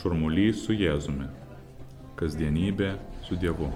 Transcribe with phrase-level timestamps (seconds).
[0.00, 1.26] Šurmulys su Jėzumi.
[2.16, 2.94] Kasdienybė
[3.26, 3.66] su Dievu.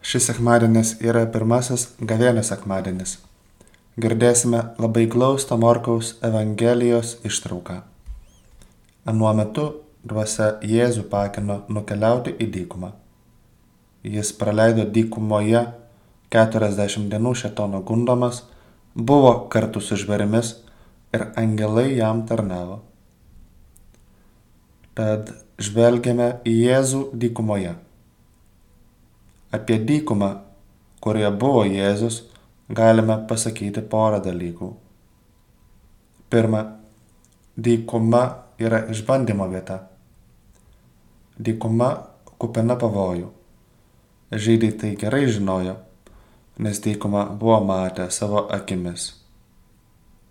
[0.00, 3.18] Šis sekmadienis yra pirmasis gavėnio sekmadienis.
[4.00, 7.82] Girdėsime labai glaustą Morkaus Evangelijos ištrauką.
[9.04, 9.68] Anuo metu
[10.08, 12.94] dvasia Jėzų pakino nukeliauti į dykumą.
[14.08, 15.66] Jis praleido dykumoje
[16.32, 18.46] 40 dienų šetono gundomas,
[18.96, 20.54] buvo kartu su žvėrimis
[21.14, 22.80] ir angelai jam tarnavo.
[24.96, 27.74] Tad žvelgiame į Jėzų dykumoje.
[29.52, 30.30] Apie dykumą,
[31.04, 32.22] kurioje buvo Jėzus,
[32.68, 34.72] galime pasakyti porą dalykų.
[36.32, 36.62] Pirma,
[37.56, 38.24] dykuma
[38.58, 39.82] yra išbandymo vieta.
[41.36, 41.90] Dykuma
[42.40, 43.28] kupina pavojų.
[44.32, 45.76] Žydai tai gerai žinojo,
[46.58, 49.14] nes dykumą buvo matę savo akimis.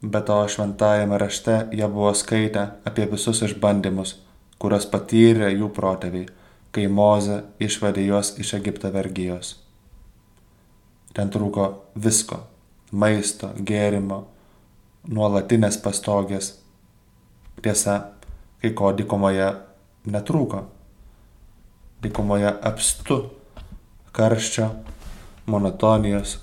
[0.01, 4.15] Be to šventajame rašte jie buvo skaitę apie visus išbandymus,
[4.59, 6.27] kuriuos patyrė jų protėviai,
[6.71, 9.55] kai Moze išvedė juos iš Egipto vergyjos.
[11.15, 12.41] Ten trūko visko-
[13.01, 14.25] maisto, gėrimo,
[15.07, 16.53] nuolatinės pastogės.
[17.61, 18.11] Tiesa,
[18.61, 19.55] kai ko dykumoje
[20.07, 20.63] netrūko.
[22.01, 23.29] Dykumoje apstu
[24.11, 24.69] karščio,
[25.45, 26.39] monotonijos,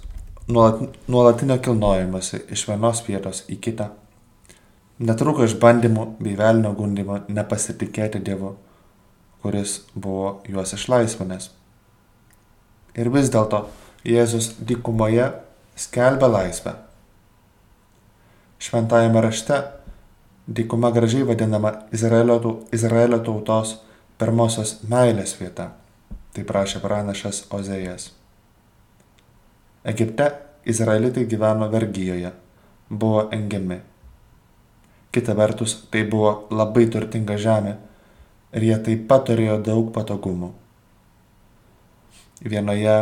[1.06, 3.89] nuolatinio kilnojimasi iš vienos vietos į kitą.
[5.03, 8.55] Netruko išbandymų bei velnio gundimo nepasitikėti Dievu,
[9.42, 11.50] kuris buvo juos išlaisvinęs.
[12.95, 13.64] Ir vis dėlto
[14.06, 15.30] Jėzus dykumoje
[15.78, 16.77] skelbia laisvę.
[18.62, 19.62] Šventajame rašte
[20.47, 23.78] dykuma gražiai vadinama Izraelio, Izraelio tautos
[24.19, 25.73] pirmosios meilės vieta.
[26.33, 28.12] Tai prašė pranašas Ozejas.
[29.83, 30.29] Egipte
[30.65, 32.31] izraelitai gyveno vergyjoje,
[32.89, 33.81] buvo engiami.
[35.11, 37.73] Kita vertus, tai buvo labai turtinga žemė
[38.55, 40.53] ir jie taip pat turėjo daug patogumų.
[42.47, 42.95] Vienoje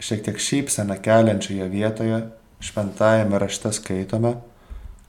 [0.00, 2.22] šiek tiek šypseną keliančioje vietoje
[2.64, 4.34] šventajame rašte skaitome,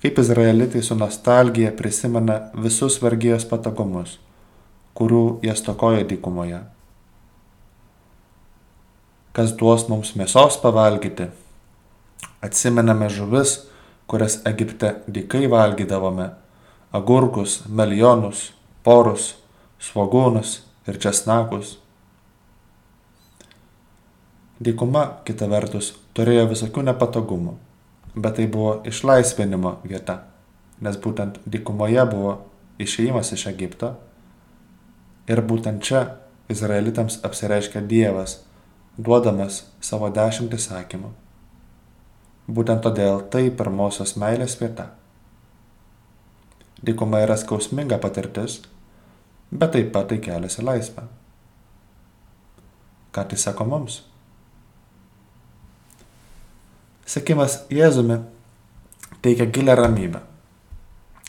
[0.03, 4.19] kaip izraelitai su nostalgija prisimena visus vergyjos patogumus,
[4.93, 6.65] kurių jie stokojo dykumoje
[9.33, 11.29] kas duos mums mėsos pavalgyti.
[12.45, 13.63] Atsimename žuvis,
[14.07, 16.29] kurias Egipte dykai valgydavome-
[16.97, 18.51] agurkus, melionus,
[18.83, 19.35] porus,
[19.79, 21.77] svagūnus ir česnakus.
[24.61, 27.55] Dykuma, kita vertus, turėjo visokių nepatogumų,
[28.15, 30.19] bet tai buvo išlaisvinimo vieta,
[30.79, 32.37] nes būtent dykumoje buvo
[32.79, 33.95] išėjimas iš Egipto
[35.27, 36.17] ir būtent čia
[36.49, 38.43] izraelitams apsireiškia Dievas
[38.97, 41.09] duodamas savo dešimt įsakymų.
[42.53, 44.91] Būtent todėl tai pirmosios meilės vieta.
[46.83, 48.59] Dykuma yra skausminga patirtis,
[49.49, 51.07] bet taip pat tai kelias į laisvę.
[53.13, 54.01] Ką tai sako mums?
[57.05, 58.19] Sekimas Jėzumi
[59.23, 60.21] teikia gilę ramybę.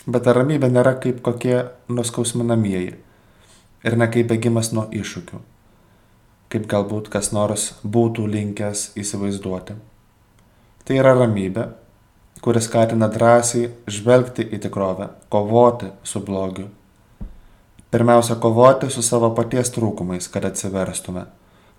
[0.04, 2.94] Bet ta ramybė nėra kaip kokie nuskausminamieji
[3.84, 5.53] ir ne kaip bėgimas nuo iššūkių
[6.54, 9.74] kaip galbūt kas nors būtų linkęs įsivaizduoti.
[10.86, 11.64] Tai yra ramybė,
[12.44, 16.68] kuris skatina drąsiai žvelgti į tikrovę, kovoti su blogiu.
[17.90, 21.24] Pirmiausia, kovoti su savo paties trūkumais, kad atsiverstume,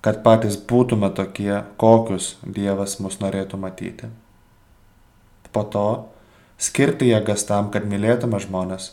[0.04, 4.12] kad patys būtume tokie, kokius Dievas mus norėtų matyti.
[5.56, 5.88] Po to
[6.58, 8.92] skirti jėgas tam, kad mylėtume žmonės,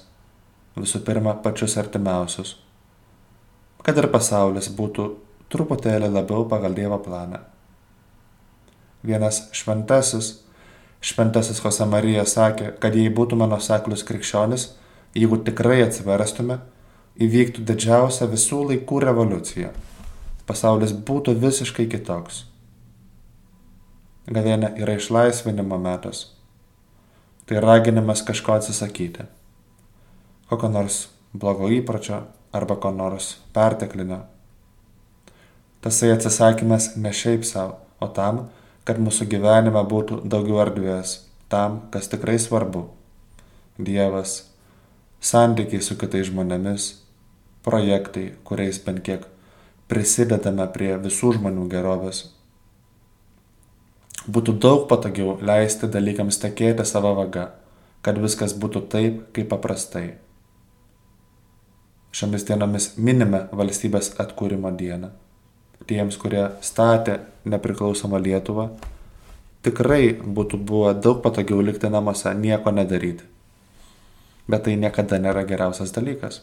[0.78, 2.56] visų pirma, pačius artimiausius,
[3.82, 5.10] kad ir pasaulis būtų
[5.52, 7.42] truputėlį labiau pagal Dievo planą.
[9.02, 10.30] Vienas šventasis,
[11.02, 14.68] šventasis Jose Marija sakė, kad jei būtume nuseklus krikščionis,
[15.18, 16.60] jeigu tikrai atsiverstume,
[17.20, 19.72] įvyktų didžiausia visų laikų revoliucija.
[20.46, 22.44] Pasaulis būtų visiškai kitoks.
[24.32, 26.28] Gavėnė yra išlaisvinimo metas.
[27.46, 29.26] Tai raginimas kažko atsisakyti.
[30.48, 32.22] Kokio nors blogo įpročio
[32.54, 34.22] arba ko nors perteklinio
[35.82, 38.36] Tasai atsisakymas ne šiaip savo, o tam,
[38.86, 41.14] kad mūsų gyvenime būtų daugiau erdvės
[41.50, 42.84] tam, kas tikrai svarbu.
[43.82, 44.36] Dievas,
[45.18, 46.86] santykiai su kitais žmonėmis,
[47.66, 49.24] projektai, kuriais bent kiek
[49.90, 52.22] prisidedame prie visų žmonių gerovės.
[54.30, 57.48] Būtų daug patogiau leisti dalykams tekėti savo vaga,
[58.06, 60.12] kad viskas būtų taip, kaip paprastai.
[62.14, 65.10] Šiomis dienomis minime valstybės atkūrimo dieną
[65.88, 67.18] tiems, kurie statė
[67.48, 68.68] nepriklausomą Lietuvą,
[69.66, 73.26] tikrai būtų buvę daug patogiau likti namuose, nieko nedaryti.
[74.50, 76.40] Bet tai niekada nėra geriausias dalykas.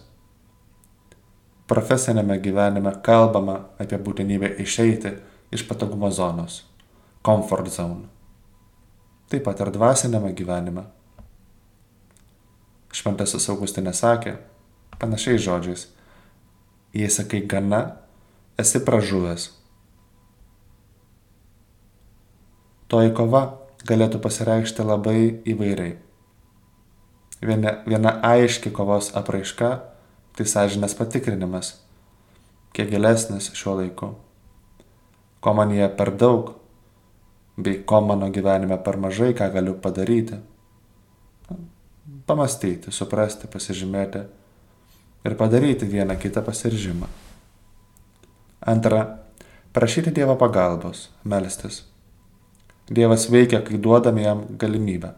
[1.70, 5.12] Profesinėme gyvenime kalbama apie būtinybę išeiti
[5.52, 6.64] iš patogumo zonos-
[7.28, 8.08] comfort zone.
[9.30, 10.84] Taip pat ir dvasinėme gyvenime.
[12.90, 14.38] Šventasis Augustinė sakė,
[14.98, 15.88] panašiais žodžiais,
[16.94, 17.98] jei sakai gana,
[18.60, 19.48] esi pražuvęs.
[22.90, 23.44] Toji kova
[23.88, 25.96] galėtų pasireikšti labai įvairiai.
[27.40, 29.70] Viena, viena aiški kovos apraiška-
[30.36, 31.78] tai sąžinės patikrinimas,
[32.74, 34.16] kiek gilesnis šiuo laiku.
[35.40, 36.56] Ko man jie per daug,
[37.58, 40.40] bei ko mano gyvenime per mažai, ką galiu padaryti.
[42.26, 44.26] Pamastyti, suprasti, pasižymėti
[45.26, 47.08] ir padaryti vieną kitą pasiržymą.
[48.70, 49.02] Antra,
[49.74, 51.82] prašyti Dievo pagalbos, melstis.
[52.90, 55.14] Dievas veikia, kai duodame jam galimybę.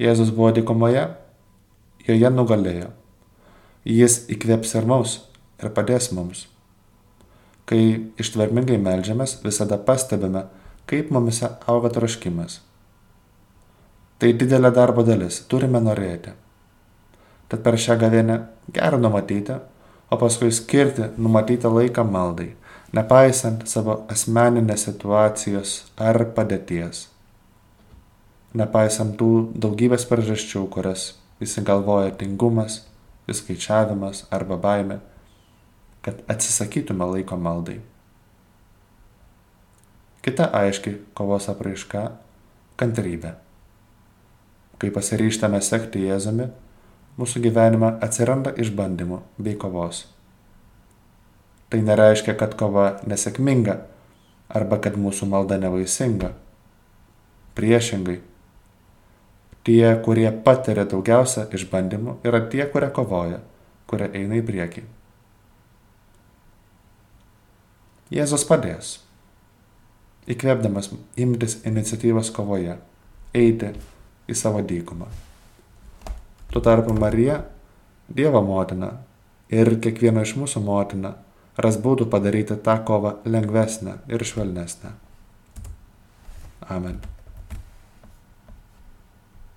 [0.00, 1.06] Jėzus buvo dykumoje,
[2.04, 2.90] joje nugalėjo.
[3.88, 5.16] Jis įkvėps ir mus
[5.62, 6.46] ir padės mums.
[7.66, 7.80] Kai
[8.20, 10.44] ištvermingai melžiamės, visada pastebime,
[10.90, 12.60] kaip mumise auga troškimas.
[14.20, 16.34] Tai didelė darbo dalis, turime norėti.
[17.48, 18.38] Tad per šią gavėnę
[18.74, 19.58] gerą numatyti,
[20.10, 22.52] o paskui skirti numatytą laiką maldai
[22.94, 27.06] nepaisant savo asmeninės situacijos ar padėties,
[28.56, 31.10] nepaisant tų daugybės priežasčių, kurias
[31.42, 32.84] įsigalvoja tingumas,
[33.28, 35.00] įskaičiavimas arba baime,
[36.06, 37.80] kad atsisakytume laiko maldai.
[40.22, 42.12] Kita aiški kovos apraiška-
[42.80, 43.34] kantrybė.
[44.78, 46.50] Kai pasiryštame sekti Jėzumi,
[47.16, 50.04] mūsų gyvenime atsiranda išbandymų bei kovos.
[51.72, 53.80] Tai nereiškia, kad kova nesėkminga
[54.52, 56.30] arba kad mūsų malda nevaisinga.
[57.56, 58.20] Priešingai,
[59.66, 63.40] tie, kurie patiria daugiausia išbandymų, yra tie, kurie kovoja,
[63.90, 64.84] kurie eina į priekį.
[68.14, 69.00] Jėzus padės,
[70.30, 72.76] įkvėpdamas imtis iniciatyvos kovoje,
[73.34, 73.72] eiti
[74.30, 75.10] į savo dykumą.
[76.52, 77.42] Tuo tarpu Marija,
[78.16, 78.92] Dievo motina
[79.50, 81.16] ir kiekvieno iš mūsų motina
[81.58, 84.94] ras būdų padaryti tą kovą lengvesnę ir švelnesnę.
[86.68, 87.00] Amen.